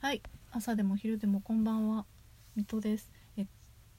[0.00, 0.22] はい。
[0.52, 2.06] 朝でも昼でもこんばんは。
[2.54, 3.10] 水戸です。
[3.36, 3.46] えっ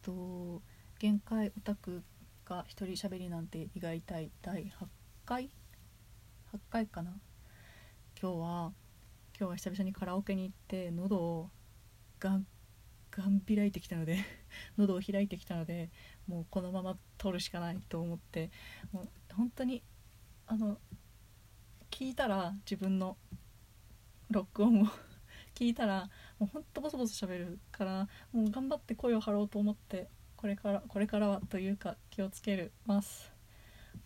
[0.02, 0.62] と
[0.98, 2.04] 限界オタク
[2.46, 4.88] が一人喋りなんて意外たい第8
[5.26, 5.50] 回
[6.54, 7.12] ？8回かな？
[8.18, 8.72] 今日は
[9.38, 11.50] 今日は久々にカラオケに行って喉を
[12.22, 12.48] ガン
[13.12, 14.20] ガン開いてきたので
[14.80, 15.90] 喉を開いてきたので
[16.28, 18.52] もうこのまま撮るしかないと思って
[18.94, 19.84] もう本当に
[20.48, 20.80] あの
[21.92, 23.18] 聞いたら自分の
[24.30, 24.88] 録音を
[25.60, 33.30] 聞いたらもうほんとボソボソ喋るからもう頑張って声を張ろうと思ってこれからこれからはというか気をつけるます。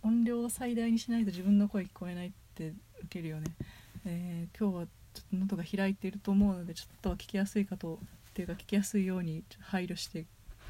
[0.02, 3.54] 音量を最大にしないと自分の声聞こえないって受けるよね、
[4.06, 8.00] えー今日はちょっと喉が開いていると思うのでちょっとは聞きやすいかと
[8.32, 10.26] っていうか聞きやすいように配慮して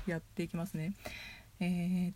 [0.05, 0.93] やっていきますね。
[1.61, 2.13] えーっ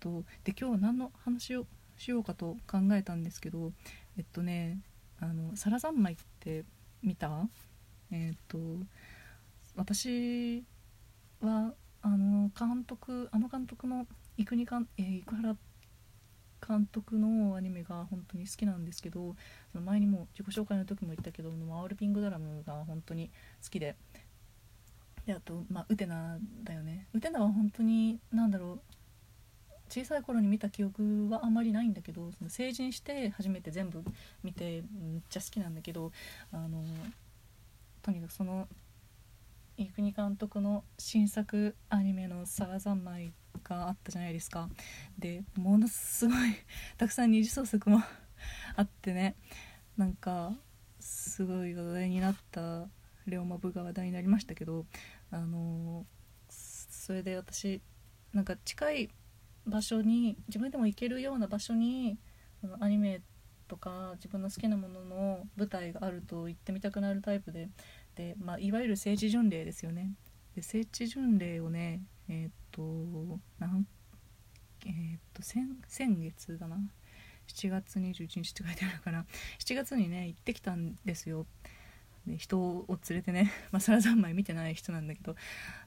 [0.00, 3.72] とで今日は何の話をしようかと考えたんですけど
[4.18, 4.80] えっとね
[5.20, 6.64] あの「サラ三昧」って
[7.02, 7.48] 見た？
[8.12, 8.58] えーっと
[9.74, 10.64] 私
[11.40, 14.06] はあの監督あの監督の
[14.38, 15.56] 生国監、えー生原
[16.66, 19.34] 監督のアニメが本当に好きなんですけど
[19.72, 23.30] その前にも自己紹介の時も言ったけど「マウルピングドラム」が本当に
[23.64, 23.96] 好きで
[25.26, 27.06] であと、まあ、ウテナだよね。
[27.12, 28.80] ウテナは本当に何だろう
[29.88, 34.02] 小さい頃に見た記憶はあまりないんだけどその成人して初めて全部
[34.42, 36.12] 見てめっちゃ好きなんだけど
[36.50, 36.82] あの
[38.02, 38.68] とにかくその
[39.76, 43.32] 生国監督の新作アニメの「サラ三昧」
[43.64, 44.68] があったじゃないですか。
[45.18, 46.54] でものすごい
[46.98, 48.02] たくさん二次創作も
[48.76, 49.36] あってね。
[49.96, 50.58] なんか
[51.00, 52.88] すごい話題になった
[53.26, 54.86] レオマブが話題になりましたけど
[55.30, 56.06] あの
[56.48, 57.82] それで私
[58.32, 59.10] なんか近い
[59.66, 62.18] 場所に自分でも行けるような場所に
[62.80, 63.20] アニメ
[63.72, 67.70] とか自分の好きなものの舞台があると行ってみたくなるタイプで
[68.16, 70.10] で、まあ、いわゆる聖地巡礼ですよね。
[70.54, 72.82] で聖地巡礼をねえーっと
[73.58, 73.86] なん
[74.84, 76.76] えーっと先先月だな。
[77.48, 79.24] 7月21日って書いてあるから
[79.58, 81.46] 7月にね行ってきたんですよ。
[82.26, 85.34] で人を連れてね、 まあ、サラ三昧見てない人なんだけど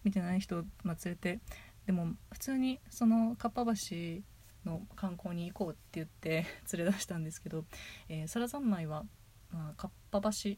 [0.04, 1.40] 見てない人を、まあ、連れて。
[1.86, 4.24] でも普通にそのかっぱ橋
[4.66, 7.66] の観光に行こうって言って 連れ出したんですけど、
[8.10, 9.06] えー、サラ三昧は、
[9.52, 10.56] まあ、かっぱ橋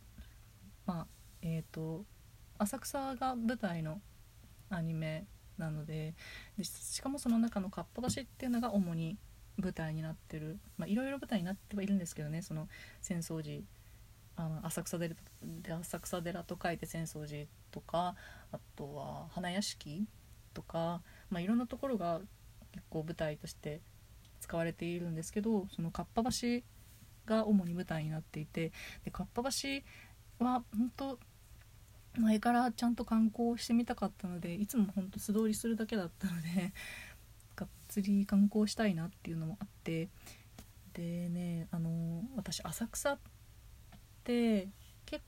[0.86, 1.08] まあ
[1.42, 2.06] えっ、と
[2.58, 4.02] 浅草が舞台の
[4.70, 6.16] アニメなので
[6.58, 9.18] でしかもその中のかっぱ橋っていうのが主に
[9.58, 12.68] 舞台になってるまあいろいろ舞台になってはいるんですけどねその
[13.02, 13.64] 浅草寺
[14.36, 18.16] あの浅草寺で浅草寺と書いて浅草寺とか
[18.52, 20.06] あとは花屋敷
[20.54, 22.22] とか、まあ、いろんなところが
[22.72, 23.82] 結構舞台として
[24.48, 26.62] 使われているんですけどそのかっぱ橋
[27.26, 28.72] が主に舞台になっていて
[29.04, 29.50] でかっぱ橋
[30.44, 31.20] は本当
[32.18, 36.72] 前からちゃんと観光してみたかったのでいつも本当素通りするだけだったので
[37.56, 40.08] がっつり観光したいなっていうのもあって
[40.94, 43.18] でねあの私浅草っ
[44.24, 44.70] て
[45.06, 45.22] 結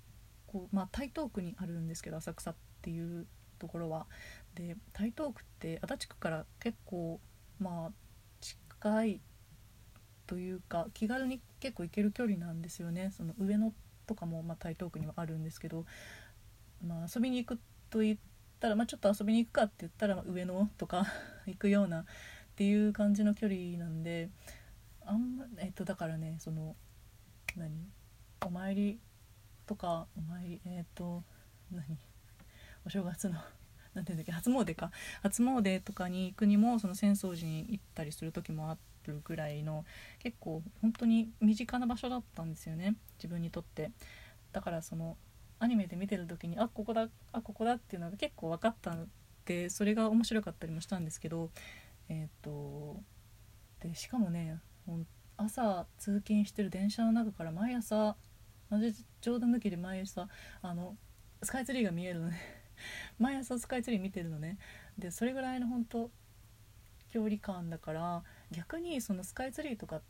[0.48, 3.28] 構まあ台東区にあるんですけど浅草っていう
[3.60, 4.08] ところは。
[4.56, 7.20] で台東区って足立区から結構
[7.60, 7.92] まあ
[8.80, 9.22] 近い
[10.28, 13.12] というか気軽に結構行ける距離なんですよね。
[13.16, 13.74] その上野
[14.08, 15.86] とかもまあ台東区にはあるんですけど
[16.86, 18.18] まあ、遊びに行くと言っ
[18.60, 21.06] たら、まあ、ちょっと遊びに行くかって言ったら、まあ上野とか
[21.46, 22.06] 行くようなっ
[22.56, 24.30] ていう感じの距離なんで
[25.06, 26.76] あんまえっとだからねその
[27.56, 27.90] 何
[28.46, 29.00] お参り
[29.66, 31.24] とかお参りえっと
[31.72, 31.98] 何
[32.86, 33.40] お正月の
[33.94, 34.92] なんていうんだっけ初詣か。
[35.22, 39.86] 初詣とかに行くにもその浅草寺に行ったりする時もあるぐらいの
[40.20, 43.92] 結構本当に身近な場所だったんですよね自分にとって。
[44.52, 45.18] だからその
[45.60, 49.08] アニメで見てる時にあここだあここだっていうのが結構分かったの
[49.46, 51.50] でそれが面白かったりもしたんですけど
[52.08, 53.02] えっ、と
[53.82, 54.60] でしかもね
[55.38, 58.16] 朝通勤してる電車の中から毎朝
[58.70, 60.28] マジ冗談抜きで毎朝
[60.62, 60.96] あの
[61.44, 62.59] スカイツリーが見えるのね
[63.20, 64.58] 毎朝スカイツリー見てるのね。
[64.98, 66.12] でそれぐらいの本当
[67.10, 70.02] 距離感だから逆にそのスカイツリーとかっ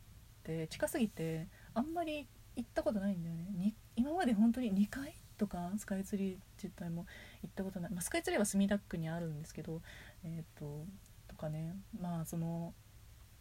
[0.42, 3.74] て近すぎてあんまり行ったことないんだよね。
[3.96, 7.06] 今まで本当に2回とかスカイツリー自体も
[7.42, 9.80] 行ったことない、まあ、スカイツリーは墨田区にあるんですけど
[10.22, 10.86] えっ、と
[11.28, 11.76] とかね。
[11.98, 12.74] まあその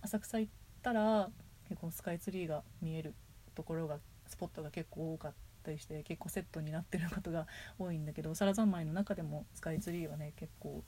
[0.02, 1.30] 浅草行ったら
[1.68, 3.14] 結構スカイツリーが見える
[3.56, 5.49] ところがスポットが結構多かった。
[5.60, 7.46] ったりして結構セットになってることが
[7.78, 10.84] 多いんだけどサラ三昧の中でもスカイツリーはね結構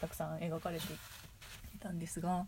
[0.00, 0.84] たくさん描かれて
[1.74, 2.46] いたんですが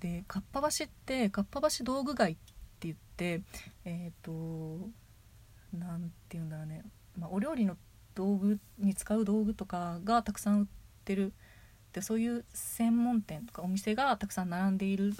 [0.00, 3.42] でかっぱ橋ってかっぱ橋道具街って言って
[3.84, 4.32] えっ、と
[5.72, 6.82] なんて言うんだろうね、
[7.18, 7.76] まあ、お料理の
[8.14, 10.66] 道具に使う道具とかがたくさん売っ
[11.04, 11.32] てる。
[11.92, 15.14] でそういう専門店とかお店がたくさん並んでいる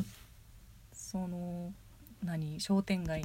[0.92, 1.72] その
[2.24, 3.24] 何商店街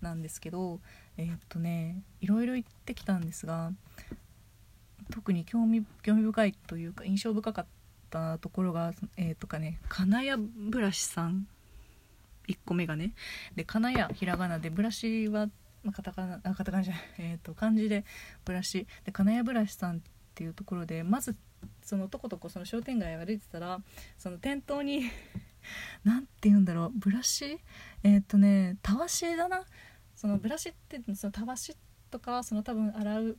[0.00, 0.80] なんですけど
[1.16, 3.72] えー、っとねいろいろ行ってきたんですが
[5.10, 7.66] 特に興味興味深いというか印象深かっ
[8.10, 11.46] たところがえー、とかね金谷ブラシさん。
[12.48, 13.12] 1個目がね。
[13.54, 15.48] で金谷ひらがなでブラシは、
[15.84, 18.04] ま、カタカナカタカナじゃない、えーと、漢字で
[18.44, 18.86] ブラシ。
[19.04, 20.00] で金谷ブラシさんっ
[20.34, 21.36] ていうところでまず
[21.82, 23.80] そのとことこその商店街を歩いてたら
[24.16, 25.10] その店頭に
[26.04, 27.58] 何て言うんだろうブラシ？
[28.02, 29.62] えっ、とねたわしだな。
[30.14, 31.76] そのブラシってそのたわし
[32.10, 33.36] とかその多分洗う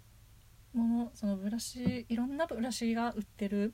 [0.74, 3.74] ものそのブラシいろんなブラシが売ってる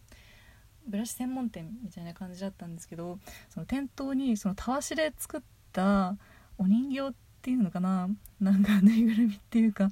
[0.87, 3.19] ブラシ専門店みたいな感じだったんですけど
[3.49, 5.41] その店頭にそのたわしで作っ
[5.71, 6.15] た
[6.57, 8.09] お人形っていうのかな？
[8.39, 9.89] なんかぬいぐるみっていうか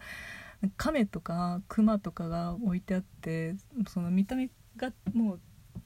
[0.77, 3.55] 亀とか熊とかが置いてあって
[3.89, 5.39] その見た目がもう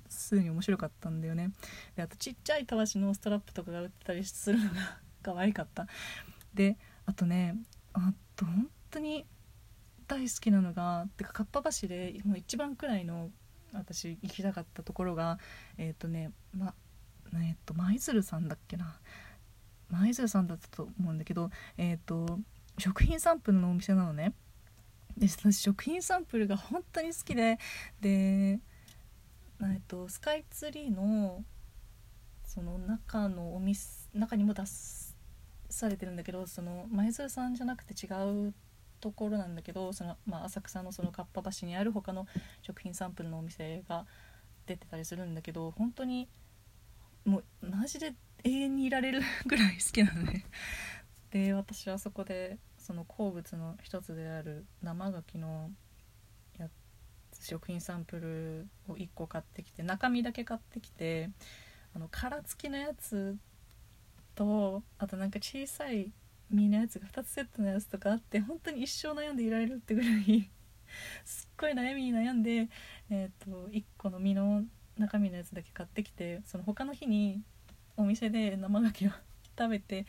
[0.09, 1.51] すぐに面白かったんだよね。
[1.95, 5.87] であとちっちゃいたわしのストラップとかが売ってたりするのが 可愛かった。
[6.53, 7.55] であとね
[7.93, 9.25] あと本当に
[10.07, 13.29] 大好きなのがてかかっぱ橋でもう一番くらいの
[13.73, 15.39] 私行きたかったところが
[15.77, 16.73] えっ、ー、とねま
[17.33, 18.99] えっ、ー、と舞鶴さんだっけな。
[19.89, 22.39] 舞鶴さんだったと思うんだけどえっ、ー、と
[22.77, 24.33] 食品サンプルのお店なのね。
[25.17, 27.57] で私食品サンプルが本当に好きで
[27.99, 28.59] で、
[29.61, 31.43] えっと、スカイツリーの
[32.43, 34.63] その中のお店中にも出
[35.69, 38.09] されてるんだけどその舞鶴さんじゃなくて違
[38.49, 38.53] う
[38.99, 42.25] ところなんだけどその、まあ、浅草のそのかっぱ橋にある他の
[42.61, 44.05] 食品サンプルのお店が
[44.65, 46.27] 出てたりするんだけど本当に
[47.25, 48.13] もうマジで
[48.43, 50.45] 永遠にいられる ぐらい好きなのね。
[51.29, 55.71] で私はそこでその好物の一つである生牡蠣の
[57.45, 61.29] 食品サンプルを1個買ってきて中身だけ買ってきて
[61.95, 63.35] あの殻付きのやつ
[64.35, 66.11] とあとなんか小さい
[66.49, 70.49] 身のやつが2つセットのやつとかあって本当に一生悩んでいられるってぐらい
[71.25, 72.69] すっごい悩みに悩んで、
[73.09, 74.63] えーと、1個の身の
[74.97, 77.43] 中身のやつだけ買ってきてその他の日に
[77.97, 79.11] お店で生牡蠣を
[79.57, 80.05] 食べて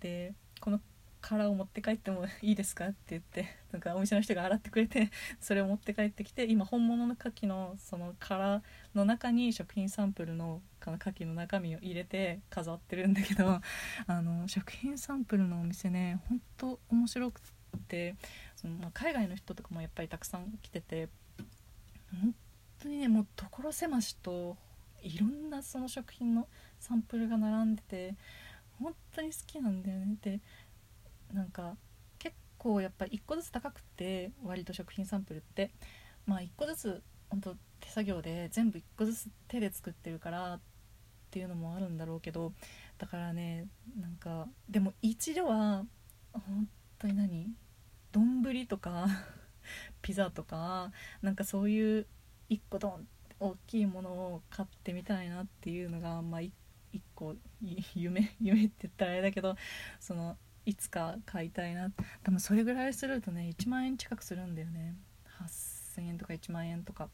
[0.00, 0.80] でこの
[1.22, 5.10] 殻を持って帰ってもいいですか?」って言ってなんかお店の人が洗ってくれて
[5.40, 8.62] それを持って帰ってきて今本物の牡蠣のその殻
[8.94, 13.60] の中に食品サンプルの牡蠣の中身を入れて飾ってるんだけど
[14.06, 17.40] あの食品サンプルのお店ねほんと面白く
[17.88, 18.16] て
[18.56, 21.08] その、まあ、海外の人とかもやっぱりたくさん来てて
[22.20, 22.34] 本
[22.80, 24.56] 当にねもう所狭しと
[25.02, 26.46] いろんなその食品の
[26.78, 28.14] サンプルが並んでて
[28.80, 30.40] 本当に好きなんだよねで
[31.32, 31.76] なんか
[32.18, 35.70] 結構やっぱり1個ずつ高くて割と食品サンプルって。
[36.26, 40.60] まあ1個ずつ本当手作業で全部1個ずつ手で作ってるからっ
[41.30, 42.52] ていうのもあるんだろうけど
[42.98, 43.66] だからね
[44.00, 45.84] なんかでも一度は
[46.32, 46.68] 本
[46.98, 47.54] 当に何
[48.12, 49.06] 丼とか
[50.02, 50.92] ピザとか
[51.22, 52.06] なんかそういう
[52.50, 53.08] 1個ドン
[53.40, 56.52] 大きいものを買ってみたいなっていうのがまあ1
[57.14, 57.34] 個
[57.94, 59.56] 夢夢って言ったらあれだけど
[59.98, 61.90] そのいつか買いたいな。
[62.22, 64.96] 多分それぐらいするとね1万円近くするんだよね。
[65.40, 67.08] 8000円とか1万円とか。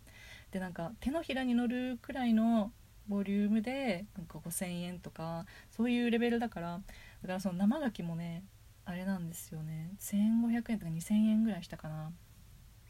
[0.51, 2.73] でなんか手のひらに乗るくらいの
[3.07, 6.81] ボリュームでなんか5000円とかそういうレベルだから。
[7.23, 8.45] だからその生牡蠣もね
[8.85, 9.93] あれなんですよね。
[10.01, 12.13] 1500円とか2000円ぐらいしたかな。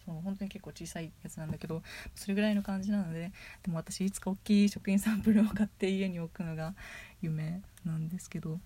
[0.09, 1.83] そう本当に結構小さいやつなんだけど
[2.15, 3.31] それぐらいの感じなので
[3.63, 6.75] でも私いつか大きい食品サンプルを買って家に置くのが
[7.21, 8.59] 夢なんですけど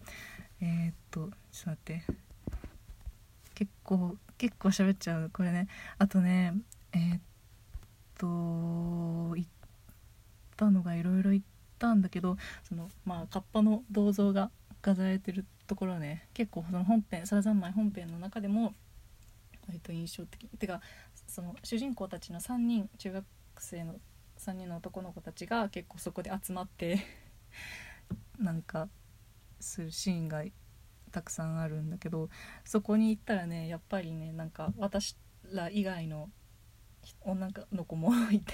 [0.60, 1.30] えー、っとちょっ
[1.64, 2.32] と待って。
[3.54, 5.30] 結構結構喋っちゃう。
[5.32, 5.68] これね。
[5.98, 6.54] あとね
[6.92, 7.20] えー、っ
[8.18, 8.26] と
[9.36, 9.48] 行っ
[10.56, 11.46] たのがいろいろ行っ
[11.78, 18.74] たんだけどそのまあカッパの銅像が飾られてるところはね結構その本編「サラザンマイ」本編の中でも
[19.66, 20.46] 割と印象的。
[20.58, 20.80] てか
[21.32, 23.24] その主人公たちの3人中学
[23.56, 23.94] 生の
[24.38, 27.00] 3人の男の子たちが結構そこで集まって
[28.38, 28.90] なんか
[29.58, 30.44] するシーンが
[31.10, 32.28] たくさんあるんだけど
[32.66, 35.16] そこに行ったらねやっぱりねなんか私
[35.50, 36.30] ら以外の
[37.22, 38.52] 女の子もいて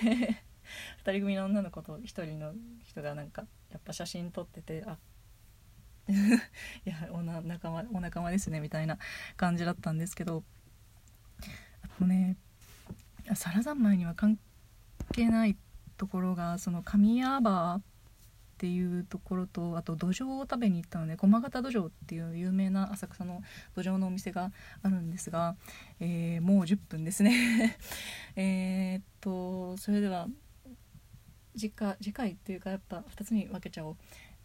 [1.03, 2.55] 2人組の女の子と1人の
[2.85, 4.99] 人がなんかやっぱ写真撮っててあ
[6.07, 6.13] い
[6.85, 8.99] やおな仲間お仲間ですねみたいな
[9.37, 10.45] 感じだったんですけど
[11.83, 12.37] あとね
[13.35, 14.39] サラ三昧には関
[15.13, 15.57] 係ない
[15.97, 17.83] ところがその神谷バーっ
[18.59, 23.41] ていうところとあと土壌を食べに行ったので駒形土壌っていう有名な浅草の
[23.77, 24.51] 土壌のお店が
[24.83, 25.55] あるんですが、
[26.01, 27.79] えー、もう10分ですね。
[28.35, 30.29] えっとそれでは
[31.57, 33.97] 次回次回っていうかやっぱ2つに分けちゃおう。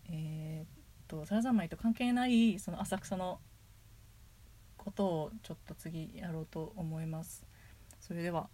[0.10, 0.68] えー、っ
[1.08, 3.40] とサラ三昧と関係ないその浅草の
[4.78, 7.48] ことをちょっと次やろうと思います。
[8.00, 8.48] それでは。